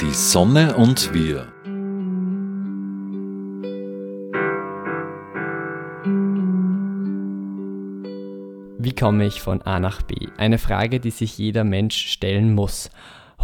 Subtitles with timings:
[0.00, 1.48] Die Sonne und wir.
[8.78, 10.28] Wie komme ich von A nach B?
[10.36, 12.90] Eine Frage, die sich jeder Mensch stellen muss.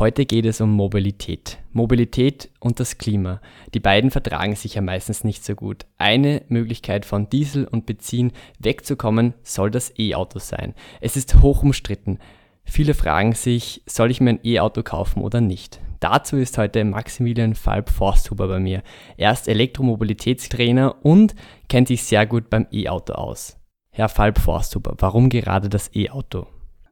[0.01, 1.59] Heute geht es um Mobilität.
[1.75, 3.43] Mobilität und das Klima.
[3.75, 5.85] Die beiden vertragen sich ja meistens nicht so gut.
[5.99, 10.73] Eine Möglichkeit von Diesel und Benzin wegzukommen soll das E-Auto sein.
[11.03, 12.19] Es ist hoch umstritten.
[12.65, 15.81] Viele fragen sich, soll ich mir ein E-Auto kaufen oder nicht?
[16.01, 18.83] Dazu ist heute Maximilian Falb Forsthuber bei mir.
[19.19, 21.35] Er ist Elektromobilitätstrainer und
[21.69, 23.59] kennt sich sehr gut beim E-Auto aus.
[23.91, 26.47] Herr Falb Forsthuber, warum gerade das E-Auto?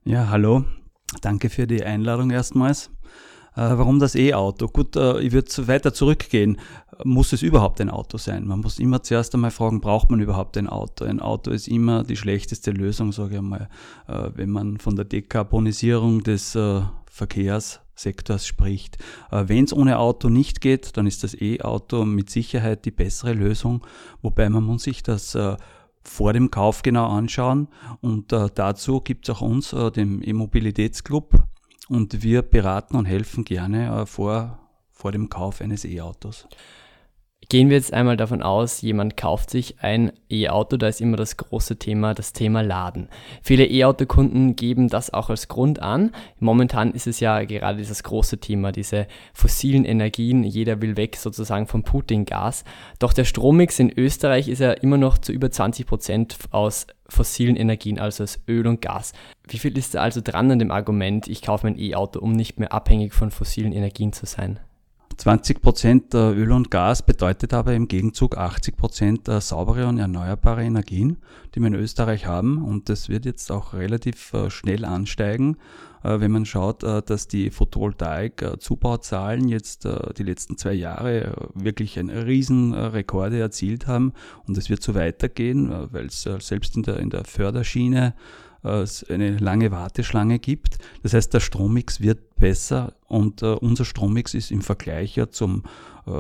[0.04, 0.66] Ja, hallo.
[1.22, 2.90] Danke für die Einladung erstmals.
[3.58, 4.68] Äh, warum das E-Auto?
[4.68, 6.58] Gut, äh, ich würde weiter zurückgehen.
[7.04, 8.46] Muss es überhaupt ein Auto sein?
[8.46, 11.04] Man muss immer zuerst einmal fragen, braucht man überhaupt ein Auto?
[11.04, 13.68] Ein Auto ist immer die schlechteste Lösung, sage ich einmal,
[14.06, 16.56] äh, wenn man von der Dekarbonisierung des
[17.10, 18.98] Verkehrssektors spricht.
[19.32, 23.84] Wenn es ohne Auto nicht geht, dann ist das E-Auto mit Sicherheit die bessere Lösung,
[24.22, 25.36] wobei man sich das
[26.08, 27.68] vor dem Kauf genau anschauen
[28.00, 31.48] und dazu gibt es auch uns, dem E-Mobilitätsclub,
[31.88, 34.58] und wir beraten und helfen gerne äh, vor,
[34.92, 36.46] vor dem Kauf eines E-Autos.
[37.50, 41.38] Gehen wir jetzt einmal davon aus, jemand kauft sich ein E-Auto, da ist immer das
[41.38, 43.08] große Thema, das Thema Laden.
[43.42, 46.12] Viele E-Auto-Kunden geben das auch als Grund an.
[46.40, 50.44] Momentan ist es ja gerade dieses große Thema, diese fossilen Energien.
[50.44, 52.64] Jeder will weg sozusagen vom Putin-Gas.
[52.98, 57.56] Doch der Strommix in Österreich ist ja immer noch zu über 20 Prozent aus fossilen
[57.56, 59.14] Energien, also aus Öl und Gas.
[59.48, 62.60] Wie viel ist da also dran an dem Argument, ich kaufe mein E-Auto, um nicht
[62.60, 64.60] mehr abhängig von fossilen Energien zu sein?
[65.18, 71.16] 20 Prozent Öl und Gas bedeutet aber im Gegenzug 80 Prozent saubere und erneuerbare Energien,
[71.54, 72.62] die wir in Österreich haben.
[72.62, 75.56] Und das wird jetzt auch relativ äh, schnell ansteigen,
[76.04, 82.10] äh, wenn man schaut, äh, dass die Photovoltaik-Zubauzahlen jetzt die letzten zwei Jahre wirklich ein
[82.10, 84.12] riesen Rekorde erzielt haben.
[84.46, 88.14] Und es wird so weitergehen, weil es selbst in der, in der Förderschiene
[88.62, 90.78] eine lange Warteschlange gibt.
[91.02, 95.62] Das heißt, der Strommix wird besser und äh, unser Strommix ist im Vergleich ja zum
[96.06, 96.10] äh,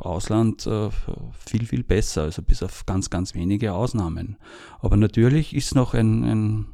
[0.00, 0.90] Ausland äh,
[1.46, 4.36] viel, viel besser, also bis auf ganz, ganz wenige Ausnahmen.
[4.80, 6.66] Aber natürlich ist noch ein, ein,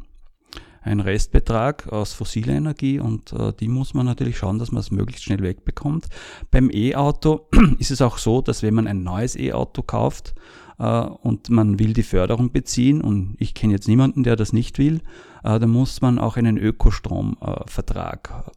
[0.83, 4.91] ein Restbetrag aus fossiler Energie und äh, die muss man natürlich schauen, dass man es
[4.91, 6.07] möglichst schnell wegbekommt.
[6.51, 7.49] Beim E-Auto
[7.79, 11.93] ist es auch so, dass wenn man ein neues E-Auto kauft, äh, und man will
[11.93, 15.01] die Förderung beziehen und ich kenne jetzt niemanden, der das nicht will,
[15.45, 18.53] äh, dann muss man auch einen Ökostromvertrag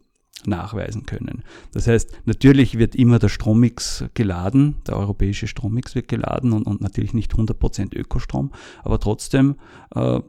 [0.46, 1.44] nachweisen können.
[1.74, 6.82] Das heißt, natürlich wird immer der Strommix geladen, der europäische Strommix wird geladen und, und
[6.82, 8.52] natürlich nicht 100% Ökostrom,
[8.84, 9.56] aber trotzdem
[9.94, 10.22] äh,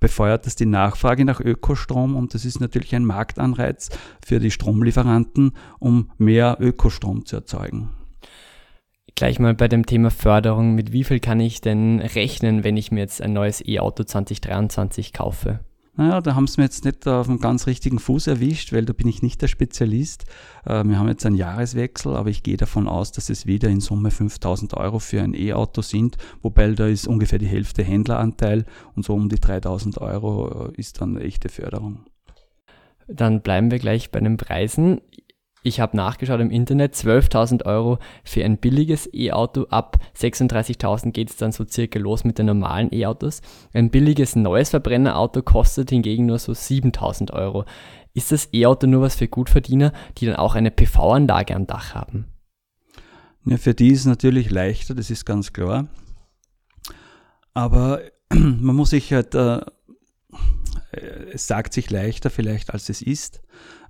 [0.00, 3.90] befeuert das die Nachfrage nach Ökostrom und das ist natürlich ein Marktanreiz
[4.24, 7.90] für die Stromlieferanten, um mehr Ökostrom zu erzeugen.
[9.16, 10.74] Gleich mal bei dem Thema Förderung.
[10.74, 15.12] Mit wie viel kann ich denn rechnen, wenn ich mir jetzt ein neues E-Auto 2023
[15.12, 15.60] kaufe?
[15.96, 18.92] Naja, da haben sie mir jetzt nicht auf einen ganz richtigen Fuß erwischt, weil da
[18.92, 20.24] bin ich nicht der Spezialist.
[20.66, 23.80] Äh, wir haben jetzt einen Jahreswechsel, aber ich gehe davon aus, dass es wieder in
[23.80, 28.64] Summe 5000 Euro für ein E-Auto sind, wobei da ist ungefähr die Hälfte Händleranteil
[28.96, 32.06] und so um die 3000 Euro äh, ist dann echte Förderung.
[33.06, 35.00] Dann bleiben wir gleich bei den Preisen.
[35.66, 39.64] Ich habe nachgeschaut im Internet, 12.000 Euro für ein billiges E-Auto.
[39.70, 43.40] Ab 36.000 geht es dann so circa los mit den normalen E-Autos.
[43.72, 47.64] Ein billiges neues Verbrennerauto kostet hingegen nur so 7.000 Euro.
[48.12, 52.26] Ist das E-Auto nur was für Gutverdiener, die dann auch eine PV-Anlage am Dach haben?
[53.46, 55.88] Ja, für die ist es natürlich leichter, das ist ganz klar.
[57.54, 59.62] Aber man muss sich halt, äh,
[61.32, 63.42] es sagt sich leichter vielleicht, als es ist.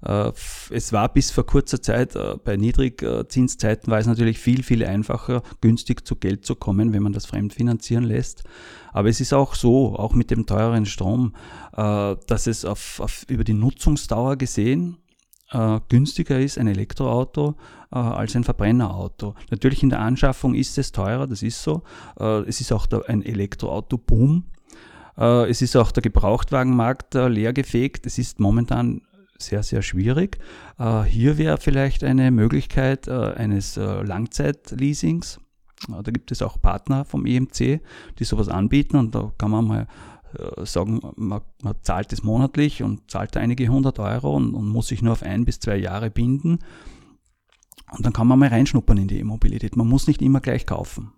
[0.05, 0.33] Äh,
[0.71, 5.43] es war bis vor kurzer Zeit äh, bei Niedrigzinszeiten war es natürlich viel, viel einfacher,
[5.61, 8.45] günstig zu Geld zu kommen, wenn man das fremdfinanzieren lässt.
[8.93, 11.35] Aber es ist auch so, auch mit dem teureren Strom,
[11.77, 14.99] äh, dass es auf, auf über die Nutzungsdauer gesehen
[15.89, 17.55] günstiger ist, ein Elektroauto,
[17.91, 19.37] als ein Verbrennerauto.
[19.51, 21.85] Natürlich in der Anschaffung ist es teurer, das ist so.
[22.19, 24.47] es ist auch ein Elektroauto-Boom.
[25.17, 28.05] Es ist auch der Gebrauchtwagenmarkt leergefegt.
[28.05, 29.01] Es ist momentan
[29.39, 30.39] sehr, sehr schwierig.
[30.79, 35.41] Äh, hier wäre vielleicht eine Möglichkeit äh, eines äh, Langzeitleasings.
[35.89, 37.81] Da gibt es auch Partner vom EMC,
[38.19, 39.87] die sowas anbieten und da kann man mal
[40.65, 45.01] sagen, man, man zahlt es monatlich und zahlt einige hundert Euro und, und, muss sich
[45.01, 46.59] nur auf ein bis zwei Jahre binden.
[47.93, 49.77] Und dann kann man mal reinschnuppern in die E-Mobilität.
[49.77, 51.13] Man muss nicht immer gleich kaufen.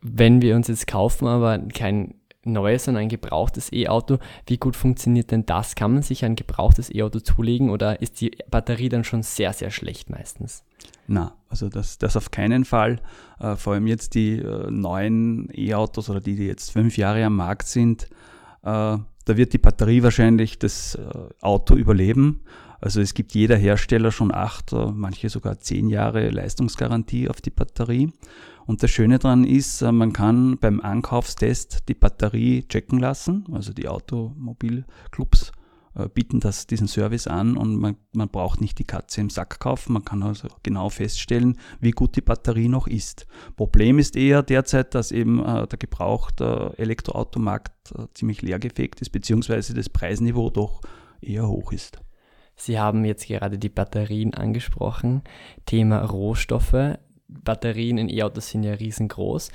[0.00, 2.14] Wenn wir uns jetzt kaufen, aber kein
[2.52, 4.18] neues, sondern ein gebrauchtes E-Auto.
[4.46, 5.74] Wie gut funktioniert denn das?
[5.74, 9.70] Kann man sich ein gebrauchtes E-Auto zulegen oder ist die Batterie dann schon sehr, sehr
[9.70, 10.64] schlecht meistens?
[11.06, 13.00] Na, also das, das auf keinen Fall.
[13.38, 17.36] Äh, vor allem jetzt die äh, neuen E-Autos oder die, die jetzt fünf Jahre am
[17.36, 18.04] Markt sind,
[18.62, 18.98] äh,
[19.28, 20.96] da wird die Batterie wahrscheinlich das
[21.40, 22.42] Auto überleben.
[22.80, 28.12] Also es gibt jeder Hersteller schon acht, manche sogar zehn Jahre Leistungsgarantie auf die Batterie.
[28.66, 33.46] Und das Schöne daran ist, äh, man kann beim Ankaufstest die Batterie checken lassen.
[33.52, 35.52] Also die Automobilclubs
[35.94, 39.60] äh, bieten das, diesen Service an und man, man braucht nicht die Katze im Sack
[39.60, 39.92] kaufen.
[39.92, 43.26] Man kann also genau feststellen, wie gut die Batterie noch ist.
[43.56, 49.74] Problem ist eher derzeit, dass eben äh, der gebrauchte Elektroautomarkt äh, ziemlich leergefegt ist, beziehungsweise
[49.74, 50.82] das Preisniveau doch
[51.20, 51.98] eher hoch ist.
[52.56, 55.22] Sie haben jetzt gerade die Batterien angesprochen.
[55.66, 56.98] Thema Rohstoffe.
[57.28, 59.50] Batterien in E-Autos sind ja riesengroß.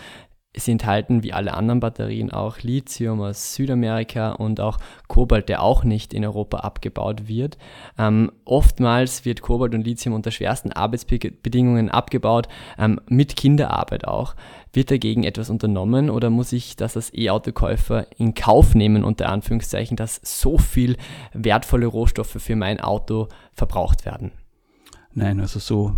[0.53, 5.85] Sie enthalten wie alle anderen Batterien auch Lithium aus Südamerika und auch Kobalt, der auch
[5.85, 7.57] nicht in Europa abgebaut wird.
[7.97, 14.35] Ähm, oftmals wird Kobalt und Lithium unter schwersten Arbeitsbedingungen abgebaut, ähm, mit Kinderarbeit auch.
[14.74, 19.95] Wird dagegen etwas unternommen oder muss ich das als E-Autokäufer in Kauf nehmen, unter Anführungszeichen,
[19.95, 20.97] dass so viel
[21.31, 24.33] wertvolle Rohstoffe für mein Auto verbraucht werden?
[25.13, 25.95] Nein, also so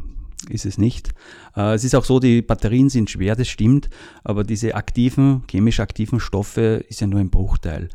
[0.50, 1.10] ist es nicht.
[1.56, 3.90] Äh, es ist auch so, die Batterien sind schwer, das stimmt,
[4.24, 7.90] aber diese aktiven, chemisch aktiven Stoffe ist ja nur ein Bruchteil.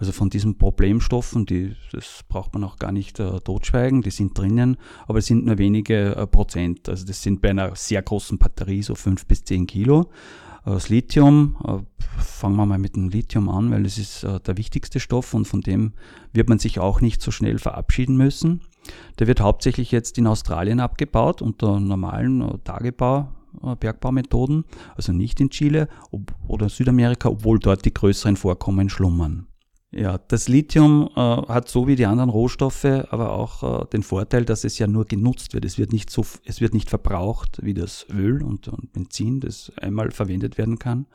[0.00, 4.36] Also von diesen Problemstoffen, die, das braucht man auch gar nicht äh, totschweigen, die sind
[4.36, 6.88] drinnen, aber es sind nur wenige äh, Prozent.
[6.88, 10.10] Also das sind bei einer sehr großen Batterie so fünf bis zehn Kilo.
[10.64, 14.40] Äh, das Lithium, äh, fangen wir mal mit dem Lithium an, weil es ist äh,
[14.40, 15.92] der wichtigste Stoff und von dem
[16.32, 18.62] wird man sich auch nicht so schnell verabschieden müssen.
[19.18, 23.28] Der wird hauptsächlich jetzt in Australien abgebaut unter normalen äh, Tagebau,
[23.62, 24.64] äh, Bergbaumethoden,
[24.96, 25.88] also nicht in Chile
[26.46, 29.46] oder Südamerika, obwohl dort die größeren Vorkommen schlummern.
[29.92, 34.44] Ja, das Lithium äh, hat so wie die anderen Rohstoffe aber auch äh, den Vorteil,
[34.44, 35.64] dass es ja nur genutzt wird.
[35.64, 39.72] Es wird nicht so, es wird nicht verbraucht wie das Öl und, und Benzin, das
[39.80, 41.06] einmal verwendet werden kann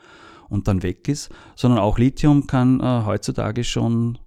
[0.50, 4.18] und dann weg ist, sondern auch Lithium kann äh, heutzutage schon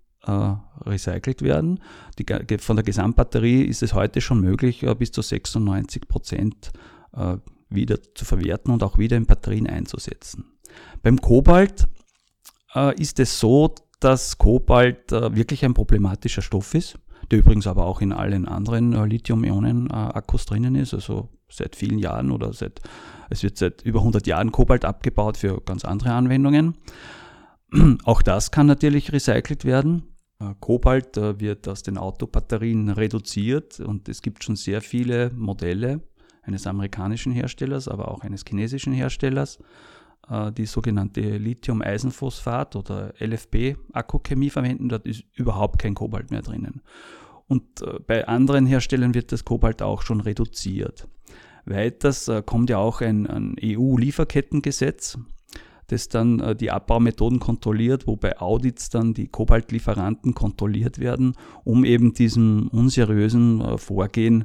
[0.84, 1.80] recycelt werden.
[2.18, 6.70] Die, von der Gesamtbatterie ist es heute schon möglich, äh, bis zu 96 Prozent
[7.14, 7.36] äh,
[7.70, 10.58] wieder zu verwerten und auch wieder in Batterien einzusetzen.
[11.02, 11.88] Beim Kobalt
[12.74, 16.98] äh, ist es so, dass Kobalt äh, wirklich ein problematischer Stoff ist,
[17.30, 22.30] der übrigens aber auch in allen anderen äh, Lithium-Ionen-Akkus drinnen ist, also seit vielen Jahren
[22.30, 22.80] oder seit,
[23.30, 26.76] es wird seit über 100 Jahren Kobalt abgebaut für ganz andere Anwendungen.
[28.04, 30.04] Auch das kann natürlich recycelt werden.
[30.40, 36.00] Äh, Kobalt äh, wird aus den Autobatterien reduziert und es gibt schon sehr viele Modelle
[36.42, 39.58] eines amerikanischen Herstellers, aber auch eines chinesischen Herstellers,
[40.30, 44.88] äh, die sogenannte Lithium-Eisenphosphat oder LFP-Akkuchemie verwenden.
[44.88, 46.82] Dort ist überhaupt kein Kobalt mehr drinnen.
[47.48, 51.08] Und bei anderen Herstellern wird das Kobalt auch schon reduziert.
[51.64, 55.16] Weiters kommt ja auch ein, ein EU-Lieferkettengesetz,
[55.88, 62.12] das dann äh, die Abbaumethoden kontrolliert, wobei Audits dann die Kobaltlieferanten kontrolliert werden, um eben
[62.12, 64.44] diesem unseriösen äh, Vorgehen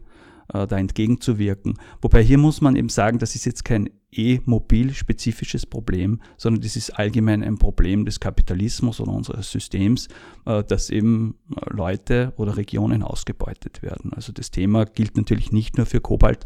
[0.54, 1.78] äh, da entgegenzuwirken.
[2.02, 6.92] Wobei hier muss man eben sagen, das ist jetzt kein E-Mobil-spezifisches Problem, sondern das ist
[6.92, 10.08] allgemein ein Problem des Kapitalismus oder unseres Systems,
[10.46, 14.14] dass eben Leute oder Regionen ausgebeutet werden.
[14.14, 16.46] Also das Thema gilt natürlich nicht nur für Kobalt,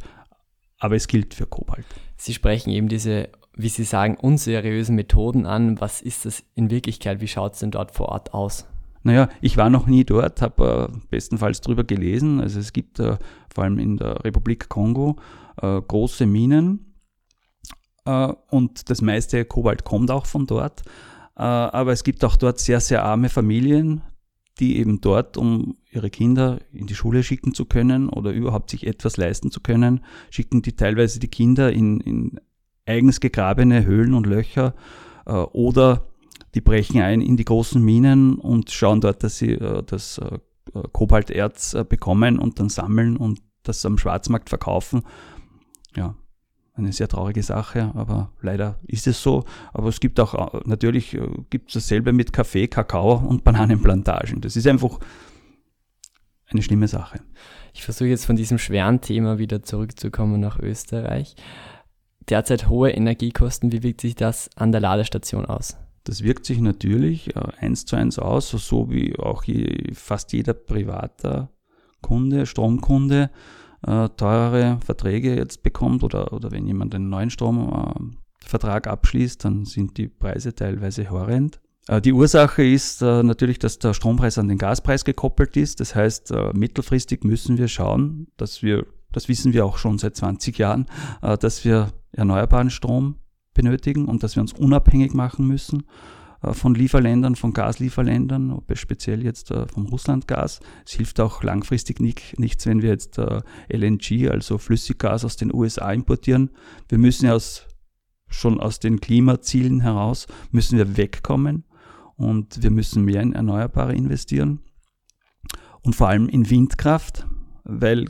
[0.80, 1.86] aber es gilt für Kobalt.
[2.16, 5.82] Sie sprechen eben diese wie Sie sagen, unseriösen Methoden an.
[5.82, 7.22] Was ist das in Wirklichkeit?
[7.22, 8.68] Wie schaut es denn dort vor Ort aus?
[9.04, 12.40] Naja, ich war noch nie dort, habe äh, bestenfalls drüber gelesen.
[12.40, 13.18] Also es gibt äh,
[13.54, 15.16] vor allem in der Republik Kongo
[15.62, 16.94] äh, große Minen
[18.06, 20.82] äh, und das meiste Kobalt kommt auch von dort.
[21.36, 24.02] Äh, aber es gibt auch dort sehr, sehr arme Familien,
[24.60, 28.86] die eben dort, um ihre Kinder in die Schule schicken zu können oder überhaupt sich
[28.86, 32.40] etwas leisten zu können, schicken die teilweise die Kinder in, in
[32.88, 34.74] eigens gegrabene Höhlen und Löcher
[35.26, 36.04] äh, oder
[36.56, 40.40] die brechen ein in die großen Minen und schauen dort, dass sie äh, das äh,
[40.92, 45.04] Kobalterz äh, bekommen und dann sammeln und das am Schwarzmarkt verkaufen.
[45.96, 46.16] Ja,
[46.76, 49.46] eine sehr traurige Sache, aber leider ist es so.
[49.74, 54.42] Aber es gibt auch, äh, natürlich äh, gibt es dasselbe mit Kaffee, Kakao und Bananenplantagen.
[54.42, 55.00] Das ist einfach
[56.50, 57.20] eine schlimme Sache.
[57.74, 61.36] Ich versuche jetzt von diesem schweren Thema wieder zurückzukommen nach Österreich
[62.30, 63.72] derzeit hohe Energiekosten.
[63.72, 65.78] Wie wirkt sich das an der Ladestation aus?
[66.08, 69.44] Das wirkt sich natürlich äh, eins zu eins aus, so wie auch
[69.94, 71.50] fast jeder privater
[72.02, 73.30] Kunde, Stromkunde,
[73.86, 79.98] äh, teurere Verträge jetzt bekommt oder, oder wenn jemand einen neuen Stromvertrag abschließt, dann sind
[79.98, 81.60] die Preise teilweise horrend.
[81.90, 85.82] Äh, die Ursache ist natürlich, dass der Strompreis an den Gaspreis gekoppelt ist.
[85.82, 90.58] Das heißt, mittelfristig müssen wir schauen, dass wir, das wissen wir auch schon seit 20
[90.58, 90.86] Jahren,
[91.22, 93.16] dass wir erneuerbaren Strom
[93.54, 95.84] benötigen und dass wir uns unabhängig machen müssen
[96.52, 100.60] von Lieferländern, von Gaslieferländern, speziell jetzt vom Russlandgas.
[100.86, 103.20] Es hilft auch langfristig nicht, nichts, wenn wir jetzt
[103.70, 106.52] LNG, also Flüssiggas aus den USA importieren.
[106.90, 107.66] Wir müssen ja aus,
[108.28, 111.64] schon aus den Klimazielen heraus, müssen wir wegkommen
[112.16, 114.60] und wir müssen mehr in Erneuerbare investieren
[115.82, 117.26] und vor allem in Windkraft,
[117.64, 118.06] weil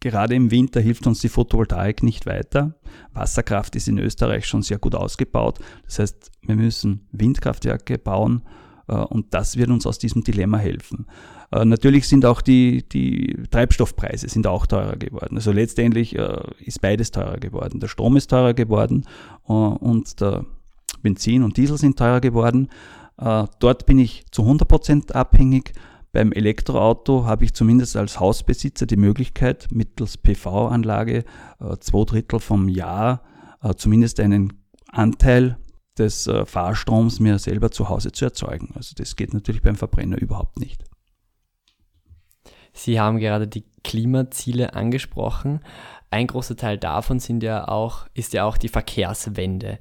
[0.00, 2.74] gerade im Winter hilft uns die Photovoltaik nicht weiter.
[3.12, 5.58] Wasserkraft ist in Österreich schon sehr gut ausgebaut.
[5.84, 8.42] Das heißt, wir müssen Windkraftwerke bauen
[8.88, 11.06] äh, und das wird uns aus diesem Dilemma helfen.
[11.52, 15.36] Äh, natürlich sind auch die, die Treibstoffpreise sind auch teurer geworden.
[15.36, 17.80] Also letztendlich äh, ist beides teurer geworden.
[17.80, 19.06] Der Strom ist teurer geworden
[19.44, 20.44] und der
[21.02, 22.68] Benzin und Diesel sind teurer geworden.
[23.18, 25.72] Äh, dort bin ich zu 100% abhängig.
[26.12, 31.24] Beim Elektroauto habe ich zumindest als Hausbesitzer die Möglichkeit, mittels PV-Anlage
[31.60, 33.22] äh, zwei Drittel vom Jahr
[33.62, 34.52] äh, zumindest einen
[34.90, 35.58] Anteil
[35.98, 38.72] des Fahrstroms mir selber zu Hause zu erzeugen.
[38.74, 40.84] Also das geht natürlich beim Verbrenner überhaupt nicht.
[42.72, 45.60] Sie haben gerade die Klimaziele angesprochen.
[46.10, 49.78] Ein großer Teil davon ja auch, ist ja auch die Verkehrswende.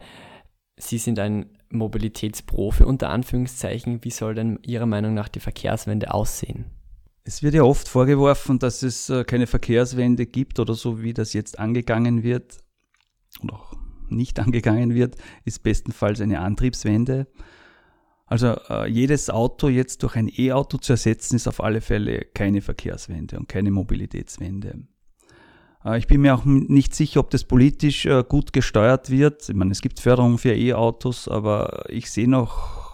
[0.77, 4.03] Sie sind ein Mobilitätsprofi unter Anführungszeichen.
[4.03, 6.65] Wie soll denn Ihrer Meinung nach die Verkehrswende aussehen?
[7.23, 11.33] Es wird ja oft vorgeworfen, dass es äh, keine Verkehrswende gibt oder so wie das
[11.33, 12.57] jetzt angegangen wird
[13.43, 13.73] oder auch
[14.09, 17.27] nicht angegangen wird, ist bestenfalls eine Antriebswende.
[18.25, 22.61] Also äh, jedes Auto jetzt durch ein E-Auto zu ersetzen, ist auf alle Fälle keine
[22.61, 24.87] Verkehrswende und keine Mobilitätswende.
[25.83, 29.49] Äh, ich bin mir auch nicht sicher, ob das politisch äh, gut gesteuert wird.
[29.49, 32.89] Ich meine, es gibt Förderung für E-Autos, aber ich sehe noch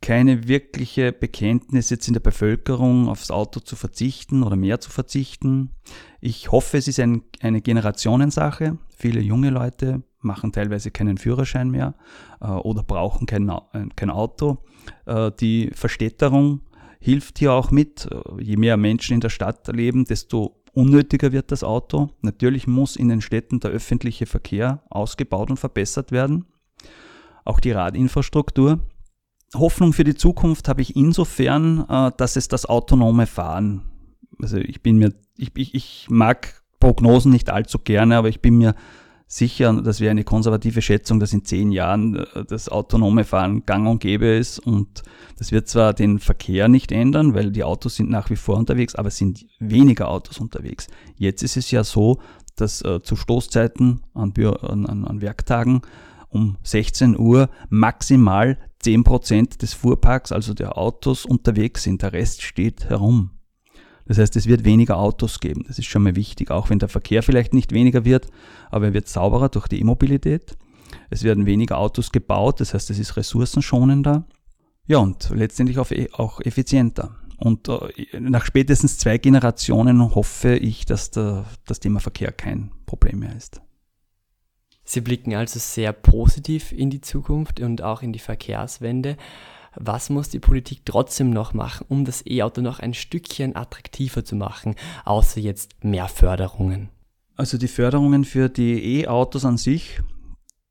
[0.00, 5.70] keine wirkliche Bekenntnis jetzt in der Bevölkerung aufs Auto zu verzichten oder mehr zu verzichten.
[6.20, 8.78] Ich hoffe, es ist ein, eine Generationensache.
[8.96, 11.94] Viele junge Leute machen teilweise keinen Führerschein mehr
[12.40, 13.50] äh, oder brauchen kein,
[13.94, 14.58] kein Auto.
[15.40, 16.62] die Verstädterung
[16.98, 18.08] hilft hier auch mit.
[18.40, 22.10] Je mehr Menschen in der Stadt leben, desto unnötiger wird das Auto.
[22.20, 26.46] Natürlich muss in den Städten der öffentliche Verkehr ausgebaut und verbessert werden.
[27.44, 28.80] Auch die Radinfrastruktur.
[29.54, 33.82] Hoffnung für die Zukunft habe ich insofern, äh, dass es das autonome Fahren,
[34.40, 38.56] also ich bin mir, ich, ich, ich mag Prognosen nicht allzu gerne, aber ich bin
[38.56, 38.74] mir
[39.32, 43.88] sicher, das wäre eine konservative Schätzung, dass in zehn Jahren äh, das autonome Fahren gang
[43.88, 44.58] und gäbe ist.
[44.58, 45.02] Und
[45.38, 48.94] das wird zwar den Verkehr nicht ändern, weil die Autos sind nach wie vor unterwegs,
[48.94, 50.86] aber es sind weniger Autos unterwegs.
[51.16, 52.20] Jetzt ist es ja so,
[52.56, 55.80] dass äh, zu Stoßzeiten an, an, an Werktagen
[56.28, 62.02] um 16 Uhr maximal 10% des Fuhrparks, also der Autos, unterwegs sind.
[62.02, 63.30] Der Rest steht herum.
[64.06, 65.64] Das heißt, es wird weniger Autos geben.
[65.66, 68.26] Das ist schon mal wichtig, auch wenn der Verkehr vielleicht nicht weniger wird,
[68.70, 70.56] aber er wird sauberer durch die E-Mobilität.
[71.10, 74.24] Es werden weniger Autos gebaut, das heißt, es ist ressourcenschonender.
[74.86, 77.16] Ja, und letztendlich e, auch effizienter.
[77.36, 83.20] Und äh, nach spätestens zwei Generationen hoffe ich, dass der, das Thema Verkehr kein Problem
[83.20, 83.60] mehr ist.
[84.84, 89.16] Sie blicken also sehr positiv in die Zukunft und auch in die Verkehrswende
[89.76, 94.36] was muss die Politik trotzdem noch machen, um das E-Auto noch ein Stückchen attraktiver zu
[94.36, 94.74] machen,
[95.04, 96.90] außer jetzt mehr Förderungen?
[97.36, 100.00] Also die Förderungen für die E-Autos an sich,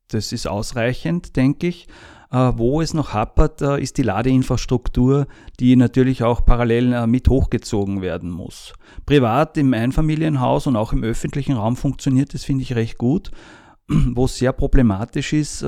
[0.08, 1.88] das ist ausreichend, denke ich.
[2.32, 5.26] Äh, wo es noch hapert, äh, ist die Ladeinfrastruktur,
[5.60, 8.72] die natürlich auch parallel äh, mit hochgezogen werden muss.
[9.04, 13.30] Privat im Einfamilienhaus und auch im öffentlichen Raum funktioniert das, finde ich, recht gut.
[13.88, 15.62] Wo es sehr problematisch ist,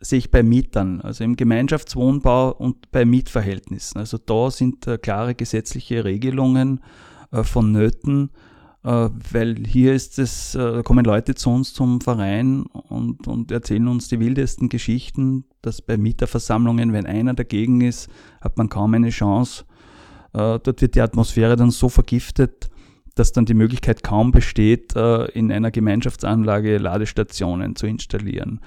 [0.00, 3.98] sehe ich bei Mietern, also im Gemeinschaftswohnbau und bei Mietverhältnissen.
[3.98, 6.80] Also da sind äh, klare gesetzliche Regelungen
[7.32, 8.30] äh, vonnöten,
[8.82, 13.88] äh, weil hier ist es, äh, kommen Leute zu uns zum Verein und, und erzählen
[13.88, 18.08] uns die wildesten Geschichten, dass bei Mieterversammlungen, wenn einer dagegen ist,
[18.40, 19.64] hat man kaum eine Chance.
[20.32, 22.70] Äh, dort wird die Atmosphäre dann so vergiftet,
[23.16, 28.60] dass dann die Möglichkeit kaum besteht, äh, in einer Gemeinschaftsanlage Ladestationen zu installieren.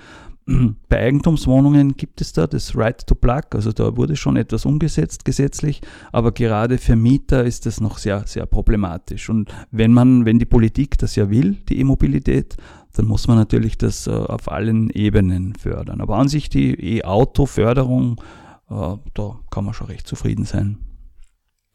[0.89, 5.25] Bei Eigentumswohnungen gibt es da das Right to Plug, also da wurde schon etwas umgesetzt
[5.25, 5.81] gesetzlich,
[6.11, 9.29] aber gerade für Mieter ist das noch sehr, sehr problematisch.
[9.29, 12.57] Und wenn man, wenn die Politik das ja will, die E-Mobilität,
[12.93, 16.01] dann muss man natürlich das äh, auf allen Ebenen fördern.
[16.01, 18.21] Aber an sich die E-Auto-Förderung,
[18.69, 20.77] äh, da kann man schon recht zufrieden sein.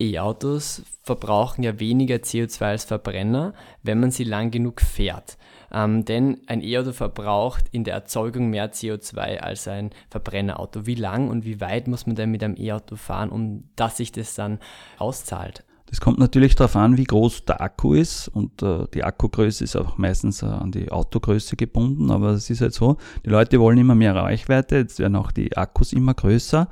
[0.01, 5.39] E-Autos verbrauchen ja weniger CO2 als Verbrenner, wenn man sie lang genug fährt.
[5.73, 10.87] Ähm, denn ein E-Auto verbraucht in der Erzeugung mehr CO2 als ein Verbrennerauto.
[10.87, 14.13] Wie lang und wie weit muss man denn mit einem E-Auto fahren, um dass sich
[14.13, 14.59] das dann
[14.99, 15.65] auszahlt?
[15.91, 19.75] Das kommt natürlich darauf an, wie groß der Akku ist und äh, die Akkugröße ist
[19.75, 23.79] auch meistens äh, an die Autogröße gebunden, aber es ist halt so, die Leute wollen
[23.79, 26.69] immer mehr Reichweite, jetzt werden auch die Akkus immer größer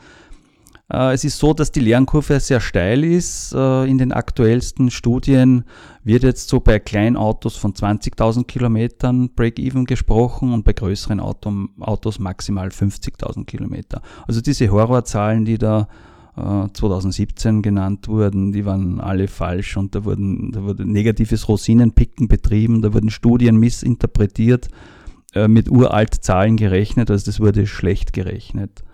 [0.89, 3.53] es ist so, dass die Lernkurve sehr steil ist.
[3.53, 5.65] Äh, in den aktuellsten Studien
[6.05, 12.69] wird jetzt so bei Kleinautos von 20.000 Kilometern Break-Even gesprochen und bei größeren Autos maximal
[12.69, 14.01] 50.000 Kilometer.
[14.29, 15.89] Also diese Horrorzahlen, die da
[16.37, 22.29] 2017 äh, genannt wurden, die waren alle falsch und da wurden, da wurde negatives Rosinenpicken
[22.29, 24.69] betrieben, da wurden Studien missinterpretiert,
[25.49, 28.85] mit uralt Zahlen gerechnet, also das wurde schlecht gerechnet.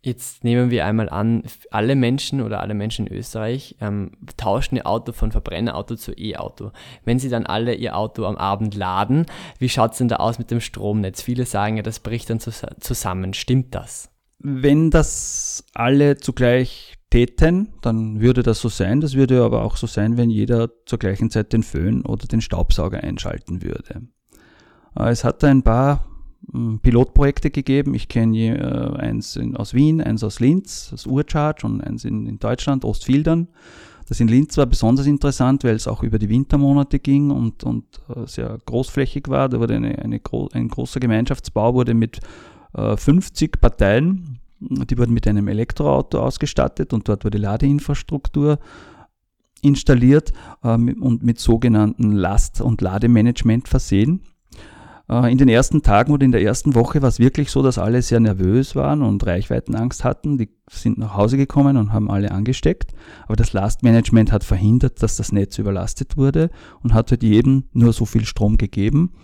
[0.00, 4.86] Jetzt nehmen wir einmal an, alle Menschen oder alle Menschen in Österreich ähm, tauschen ihr
[4.86, 6.70] Auto von Verbrennerauto zu E-Auto.
[7.04, 9.26] Wenn sie dann alle ihr Auto am Abend laden,
[9.58, 11.20] wie schaut es denn da aus mit dem Stromnetz?
[11.22, 13.34] Viele sagen ja, das bricht dann zusammen.
[13.34, 14.10] Stimmt das?
[14.38, 19.00] Wenn das alle zugleich täten, dann würde das so sein.
[19.00, 22.40] Das würde aber auch so sein, wenn jeder zur gleichen Zeit den Föhn oder den
[22.40, 24.02] Staubsauger einschalten würde.
[24.96, 26.04] Äh, es hat ein paar
[26.82, 27.94] Pilotprojekte gegeben.
[27.94, 32.26] Ich kenne äh, eins in, aus Wien, eins aus Linz, das Urcharge und eins in,
[32.26, 33.48] in Deutschland, Ostfildern.
[34.08, 37.84] Das in Linz war besonders interessant, weil es auch über die Wintermonate ging und, und
[38.08, 39.50] äh, sehr großflächig war.
[39.50, 42.20] Da wurde eine, eine gro ein großer Gemeinschaftsbau wurde mit
[42.72, 48.58] äh, 50 Parteien, die wurden mit einem Elektroauto ausgestattet und dort wurde Ladeinfrastruktur
[49.60, 54.22] installiert äh, und mit sogenannten Last- und Lademanagement versehen.
[55.10, 57.78] Äh, in den ersten Tagen oder in der ersten Woche war es wirklich so, dass
[57.78, 60.38] alle sehr nervös waren und Reichweitenangst hatten.
[60.38, 62.92] Die sind nach Hause gekommen und haben alle angesteckt.
[63.26, 66.50] Aber das Last Management hat verhindert, dass das Netz überlastet wurde
[66.82, 69.14] und hat halt jedem nur so viel Strom gegeben,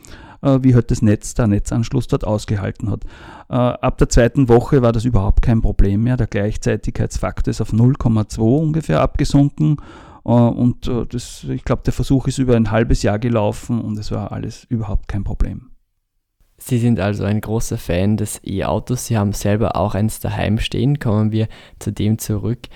[0.43, 3.05] äh, wie halt das Netz, der Netzanschluss dort ausgehalten hat.
[3.51, 6.17] Äh, ab der zweiten Woche war das überhaupt kein Problem mehr.
[6.17, 9.77] Der Gleichzeitigkeitsfaktor ist auf 0,2 ungefähr abgesunken.
[10.27, 14.33] Und das, ich glaube, der Versuch ist über ein halbes Jahr gelaufen und es war
[14.33, 15.74] alles überhaupt kein Problem.
[16.67, 19.05] Sie sind also ein großer Fan des E-Autos.
[19.05, 20.99] Sie haben selber auch eins daheim stehen.
[20.99, 21.47] Kommen wir
[21.79, 22.69] zu dem zurück.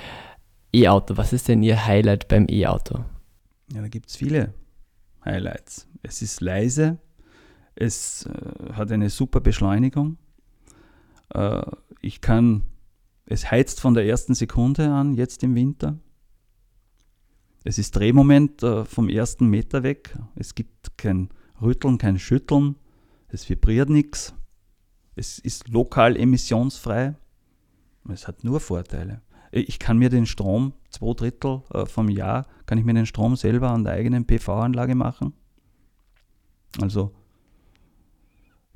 [0.75, 3.07] E-Auto, was ist denn Ihr Highlight beim E-Auto?
[3.73, 4.53] Ja, da gibt es viele
[5.25, 5.89] Highlights.
[6.03, 6.99] Es ist leise,
[7.77, 10.19] es äh, hat eine super Beschleunigung.
[11.33, 11.63] Äh,
[12.03, 12.65] ich kann,
[13.25, 15.99] es heizt von der ersten Sekunde an, jetzt im Winter.
[17.65, 20.15] Es ist Drehmoment äh, vom ersten Meter weg.
[20.35, 21.31] Es gibt kein
[21.63, 22.77] Rütteln, kein Schütteln
[23.29, 24.35] es vibriert nichts,
[25.15, 27.15] es ist lokal emissionsfrei,
[28.11, 29.23] es hat nur Vorteile.
[29.51, 33.37] Ich kann mir den Strom, zwei Drittel äh, vom Jahr, kann ich mir den Strom
[33.37, 35.33] selber an der eigenen PV-Anlage machen.
[36.81, 37.15] Also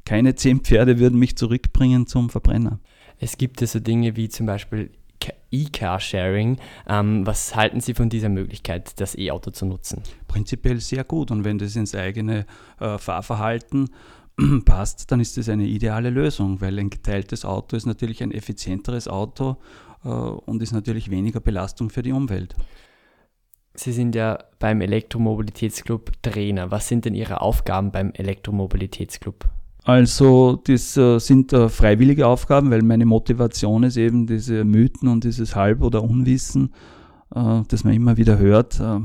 [0.05, 2.81] keine zehn Pferde würden mich zurückbringen zum Verbrenner.
[3.19, 4.91] Es gibt ja so Dinge wie zum Beispiel
[5.53, 6.59] E-Car-Sharing.
[6.89, 10.03] Ähm, was halten Sie von dieser Möglichkeit, das E-Auto zu nutzen?
[10.27, 12.47] Prinzipiell sehr gut und wenn das ins eigene
[12.81, 13.91] äh, Fahrverhalten
[14.65, 19.09] passt, dann ist das eine ideale Lösung, weil ein geteiltes Auto ist natürlich ein effizienteres
[19.09, 19.57] Auto
[20.05, 22.55] äh, und ist natürlich weniger Belastung für die Umwelt.
[23.75, 26.71] Sie sind ja beim Elektromobilitätsclub Trainer.
[26.71, 29.49] Was sind denn Ihre Aufgaben beim Elektromobilitätsclub?
[29.85, 35.25] Also das äh, sind äh, freiwillige Aufgaben, weil meine Motivation ist eben diese Mythen und
[35.25, 36.73] dieses Halb- oder Unwissen,
[37.35, 39.01] äh, das man immer wieder hört, äh,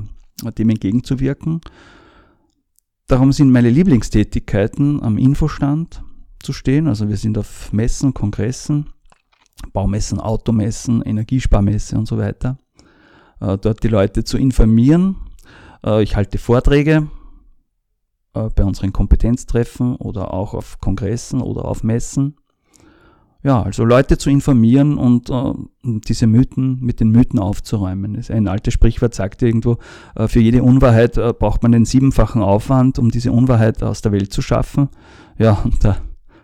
[0.52, 1.62] dem entgegenzuwirken.
[3.08, 6.04] Darum sind meine Lieblingstätigkeiten am Infostand
[6.40, 6.88] zu stehen.
[6.88, 8.90] Also wir sind auf Messen, Kongressen,
[9.72, 12.58] Baumessen, Automessen, Energiesparmesse und so weiter.
[13.40, 15.16] Äh, dort die Leute zu informieren.
[15.86, 17.08] Äh, ich halte Vorträge
[18.34, 22.36] äh, bei unseren Kompetenztreffen oder auch auf Kongressen oder auf Messen
[23.44, 28.22] ja, also Leute zu informieren und äh, diese Mythen, mit den Mythen aufzuräumen.
[28.30, 29.78] Ein altes Sprichwort sagt irgendwo,
[30.16, 34.12] äh, für jede Unwahrheit äh, braucht man den siebenfachen Aufwand, um diese Unwahrheit aus der
[34.12, 34.90] Welt zu schaffen.
[35.38, 35.98] Ja, und da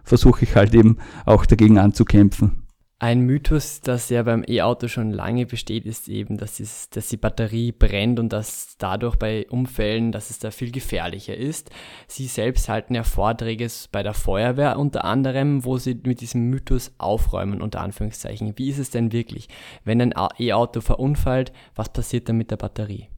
[0.03, 2.62] versuche ich halt eben auch dagegen anzukämpfen.
[2.99, 7.17] Ein Mythos, das ja beim E-Auto schon lange besteht, ist eben, dass, es, dass die
[7.17, 11.69] Batterie brennt und dass dadurch bei Unfällen, dass es da viel gefährlicher ist.
[12.07, 16.93] Sie selbst halten ja Vorträge bei der Feuerwehr unter anderem, wo sie mit diesem Mythos
[16.97, 18.53] aufräumen, unter Anführungszeichen.
[18.57, 19.49] Wie ist es denn wirklich?
[19.83, 23.09] Wenn ein E-Auto verunfallt, was passiert dann mit der Batterie?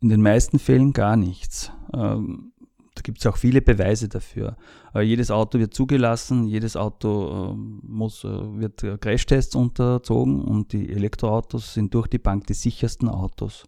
[0.00, 1.70] In den meisten Fällen gar nichts.
[1.94, 2.51] Ähm,
[3.02, 4.56] da gibt es auch viele Beweise dafür.
[4.94, 10.72] Äh, jedes Auto wird zugelassen, jedes Auto äh, muss, äh, wird äh, Crashtests unterzogen und
[10.72, 13.64] die Elektroautos sind durch die Bank die sichersten Autos.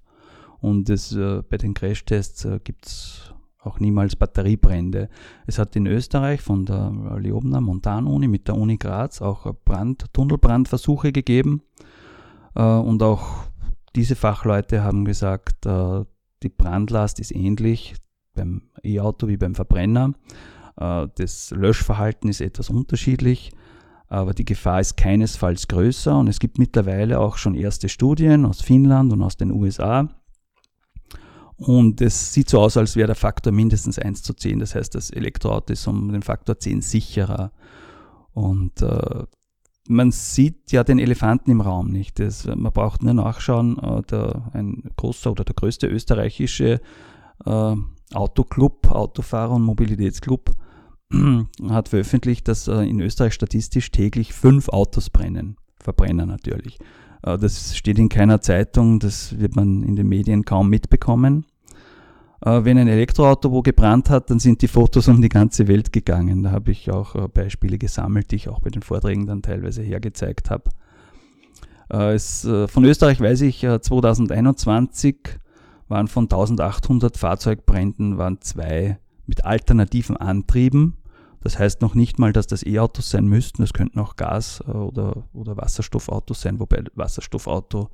[0.61, 5.09] Und es, äh, bei den Crashtests äh, gibt es auch niemals Batteriebrände.
[5.47, 11.11] Es hat in Österreich von der Leobner Montanuni mit der Uni Graz auch Brand, Tunnelbrandversuche
[11.11, 11.63] gegeben.
[12.55, 13.47] Äh, und auch
[13.97, 16.05] diese Fachleute haben gesagt, äh,
[16.43, 17.95] die Brandlast ist ähnlich
[18.35, 20.13] beim E-Auto wie beim Verbrenner.
[20.77, 23.53] Äh, das Löschverhalten ist etwas unterschiedlich,
[24.09, 28.61] aber die Gefahr ist keinesfalls größer und es gibt mittlerweile auch schon erste Studien aus
[28.61, 30.09] Finnland und aus den USA.
[31.57, 34.59] Und es sieht so aus, als wäre der Faktor mindestens 1 zu 10.
[34.59, 37.53] Das heißt, das Elektroauto ist um den Faktor 10 sicherer.
[38.33, 39.25] Und äh,
[39.89, 42.19] man sieht ja den Elefanten im Raum nicht.
[42.19, 46.81] Das, man braucht nur nachschauen, äh, der, ein großer oder der größte österreichische
[47.45, 47.77] äh,
[48.15, 50.51] Autoclub, Autofahrer- und Mobilitätsclub
[51.69, 55.57] hat veröffentlicht, dass äh, in Österreich statistisch täglich fünf Autos brennen.
[55.79, 56.79] Verbrenner natürlich.
[57.23, 61.45] Äh, das steht in keiner Zeitung, das wird man in den Medien kaum mitbekommen.
[62.45, 65.93] Äh, wenn ein Elektroauto wo gebrannt hat, dann sind die Fotos um die ganze Welt
[65.93, 66.43] gegangen.
[66.43, 70.51] Da habe ich auch Beispiele gesammelt, die ich auch bei den Vorträgen dann teilweise hergezeigt
[70.51, 70.71] habe.
[71.87, 75.39] Von Österreich weiß ich, 2021
[75.89, 80.99] waren von 1800 Fahrzeugbränden waren zwei mit alternativen Antrieben.
[81.41, 83.63] Das heißt noch nicht mal, dass das E-Autos sein müssten.
[83.63, 87.91] Es könnten auch Gas- oder, oder Wasserstoffautos sein, wobei Wasserstoffauto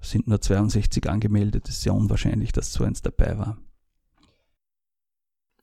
[0.00, 1.68] sind nur 62 angemeldet.
[1.68, 3.58] Es ist sehr unwahrscheinlich, dass so eins dabei war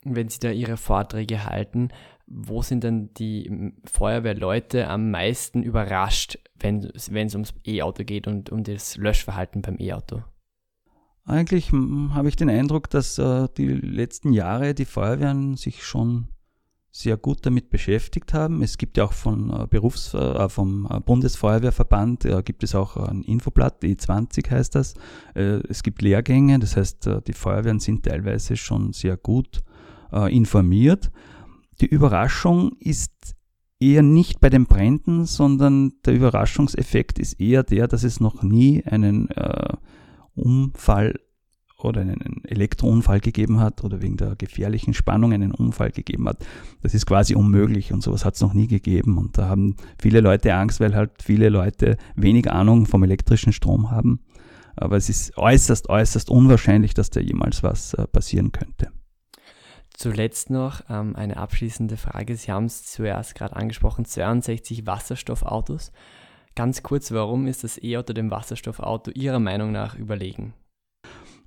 [0.06, 1.90] wenn Sie da Ihre Vorträge halten,
[2.28, 8.64] wo sind denn die Feuerwehrleute am meisten überrascht, wenn es ums E-Auto geht und um
[8.64, 10.24] das Löschverhalten beim E-Auto?
[11.26, 16.28] Eigentlich habe ich den Eindruck, dass äh, die letzten Jahre die Feuerwehren sich schon
[16.92, 18.62] sehr gut damit beschäftigt haben.
[18.62, 22.96] Es gibt ja auch von äh, Berufs-, äh, vom äh, Bundesfeuerwehrverband äh, gibt es auch
[22.96, 24.94] ein Infoblatt, E20 heißt das.
[25.34, 29.64] Äh, es gibt Lehrgänge, das heißt, die Feuerwehren sind teilweise schon sehr gut
[30.14, 31.12] äh, informiert.
[31.82, 33.36] Die Überraschung ist
[33.80, 38.86] eher nicht bei den Bränden, sondern der Überraschungseffekt ist eher der, dass es noch nie
[38.86, 39.74] einen äh,
[40.36, 41.16] Unfall
[41.78, 46.46] oder einen Elektrounfall gegeben hat oder wegen der gefährlichen Spannung einen Unfall gegeben hat.
[46.82, 49.18] Das ist quasi unmöglich und sowas hat es noch nie gegeben.
[49.18, 53.92] Und da haben viele Leute Angst, weil halt viele Leute wenig Ahnung vom elektrischen Strom
[53.92, 54.22] haben.
[54.76, 58.92] Aber es ist äußerst, äußerst unwahrscheinlich, dass da jemals was äh, passieren könnte.
[59.94, 62.36] Zuletzt noch ähm, eine abschließende Frage.
[62.36, 65.94] Sie haben es zuerst gerade angesprochen, 62 Wasserstoffautos.
[66.56, 70.54] Ganz kurz, warum ist das E-Auto dem Wasserstoffauto Ihrer Meinung nach überlegen?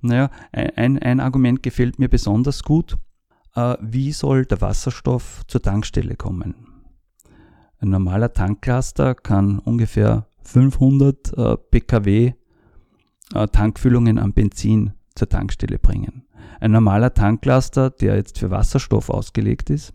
[0.01, 2.95] Naja, ein, ein Argument gefällt mir besonders gut.
[3.55, 6.55] Äh, wie soll der Wasserstoff zur Tankstelle kommen?
[7.79, 12.33] Ein normaler Tanklaster kann ungefähr 500 äh, pkw
[13.33, 16.27] äh, Tankfüllungen an Benzin zur Tankstelle bringen.
[16.59, 19.93] Ein normaler Tanklaster, der jetzt für Wasserstoff ausgelegt ist,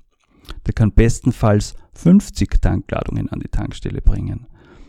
[0.66, 4.46] der kann bestenfalls 50 Tankladungen an die Tankstelle bringen.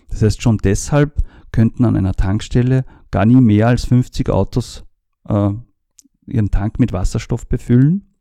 [0.09, 4.83] Das heißt, schon deshalb könnten an einer Tankstelle gar nie mehr als 50 Autos
[5.27, 5.51] äh,
[6.25, 8.15] ihren Tank mit Wasserstoff befüllen,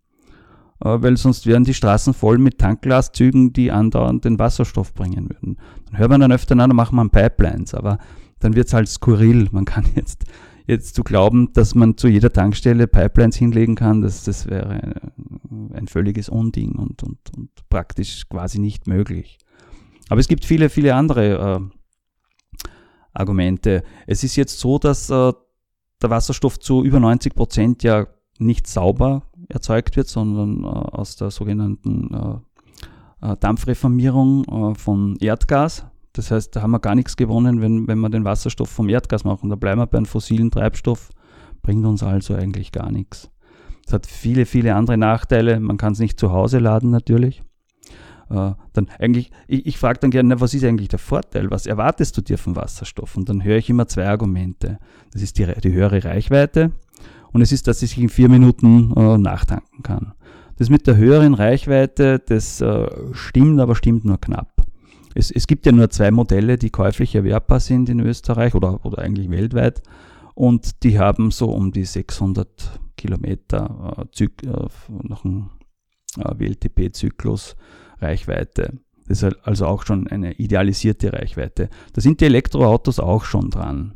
[0.80, 5.58] äh, weil sonst wären die Straßen voll mit Tankglaszügen, die andauernd den Wasserstoff bringen würden.
[5.86, 7.98] Dann hört man dann öfter, na, dann machen wir Pipelines, aber
[8.40, 9.48] dann wird es halt skurril.
[9.52, 10.24] Man kann jetzt
[10.66, 15.72] jetzt zu glauben, dass man zu jeder Tankstelle Pipelines hinlegen kann, das, das wäre ein,
[15.74, 19.38] ein völliges Unding und, und, und praktisch quasi nicht möglich.
[20.08, 22.68] Aber es gibt viele, viele andere äh,
[23.12, 23.82] Argumente.
[24.06, 25.32] Es ist jetzt so, dass äh,
[26.02, 28.06] der Wasserstoff zu über 90 Prozent ja
[28.38, 32.42] nicht sauber erzeugt wird, sondern äh, aus der sogenannten
[33.22, 35.86] äh, äh, Dampfreformierung äh, von Erdgas.
[36.12, 39.24] Das heißt, da haben wir gar nichts gewonnen, wenn, wenn wir den Wasserstoff vom Erdgas
[39.24, 39.50] machen.
[39.50, 41.10] Da bleiben wir bei einem fossilen Treibstoff,
[41.62, 43.30] bringt uns also eigentlich gar nichts.
[43.86, 45.60] Es hat viele, viele andere Nachteile.
[45.60, 47.42] Man kann es nicht zu Hause laden natürlich.
[48.34, 51.50] Äh, dann eigentlich, ich, ich frage dann gerne, was ist eigentlich der Vorteil?
[51.50, 53.16] Was erwartest du dir vom Wasserstoff?
[53.16, 54.78] Und dann höre ich immer zwei Argumente.
[55.12, 56.72] Das ist die, die höhere Reichweite
[57.32, 60.12] und es ist, dass ich in vier Minuten äh, nachtanken kann.
[60.56, 64.64] Das mit der höheren Reichweite, das äh, stimmt, aber stimmt nur knapp
[65.14, 68.98] es, es gibt ja nur zwei Modelle, die käuflich erwerbbar sind in Österreich oder, oder
[68.98, 69.82] eigentlich weltweit.
[70.34, 74.66] Und die haben so um die 600 Kilometer äh, Zyk, äh,
[75.02, 75.50] nach einem
[76.16, 77.56] WLTP-Zyklus
[78.00, 78.78] Reichweite.
[79.06, 81.68] Das ist also auch schon eine idealisierte Reichweite.
[81.92, 83.94] Da sind die Elektroautos auch schon dran.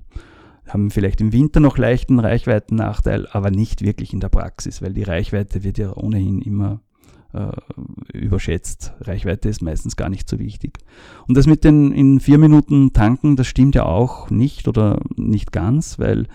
[0.66, 5.02] haben vielleicht im Winter noch leichten Reichweitennachteil, aber nicht wirklich in der Praxis, weil die
[5.02, 6.83] Reichweite wird ja ohnehin immer
[7.33, 7.52] äh,
[8.12, 8.92] überschätzt.
[9.00, 10.78] Reichweite ist meistens gar nicht so wichtig.
[11.26, 15.52] Und das mit den in vier Minuten tanken, das stimmt ja auch nicht oder nicht
[15.52, 16.26] ganz, weil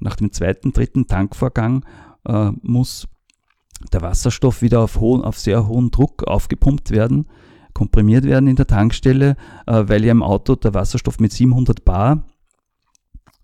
[0.00, 1.84] nach dem zweiten, dritten Tankvorgang
[2.24, 3.06] äh, muss
[3.92, 7.26] der Wasserstoff wieder auf, hohen, auf sehr hohen Druck aufgepumpt werden,
[7.74, 9.36] komprimiert werden in der Tankstelle,
[9.66, 12.24] äh, weil ja im Auto der Wasserstoff mit 700 Bar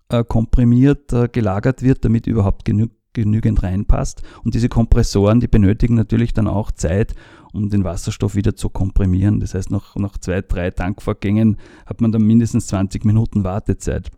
[0.09, 4.23] äh, komprimiert äh, gelagert wird, damit überhaupt genü genügend reinpasst.
[4.43, 7.15] Und diese Kompressoren, die benötigen natürlich dann auch Zeit,
[7.53, 9.39] um den Wasserstoff wieder zu komprimieren.
[9.39, 14.11] Das heißt, nach, nach zwei, drei Tankvorgängen hat man dann mindestens 20 Minuten Wartezeit.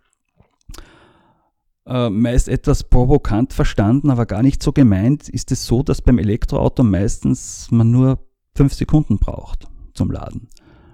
[1.88, 6.18] Äh, meist etwas provokant verstanden, aber gar nicht so gemeint, ist es so, dass beim
[6.20, 10.50] Elektroauto meistens man nur fünf Sekunden braucht zum Laden.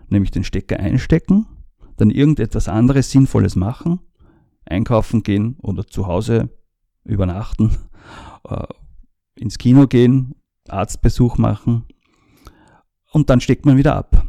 [0.09, 1.47] Nämlich den Stecker einstecken,
[1.97, 4.01] dann irgendetwas anderes Sinnvolles machen,
[4.65, 6.49] einkaufen gehen oder zu Hause
[7.05, 7.75] übernachten,
[8.47, 8.67] äh,
[9.33, 10.35] ins Kino gehen,
[10.69, 11.85] Arztbesuch machen
[13.11, 14.27] und dann steckt man wieder ab.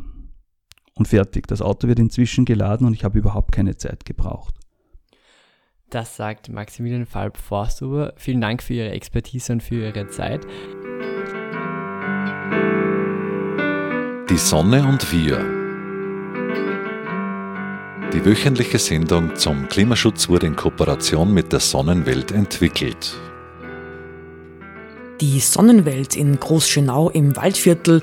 [0.96, 1.46] Und fertig.
[1.48, 4.63] Das Auto wird inzwischen geladen und ich habe überhaupt keine Zeit gebraucht.
[5.90, 8.14] Das sagt Maximilian Falb-Forstuber.
[8.16, 10.44] Vielen Dank für Ihre Expertise und für Ihre Zeit.
[14.30, 15.38] Die Sonne und wir.
[18.12, 23.16] Die wöchentliche Sendung zum Klimaschutz wurde in Kooperation mit der Sonnenwelt entwickelt.
[25.20, 28.02] Die Sonnenwelt in Großschönau im Waldviertel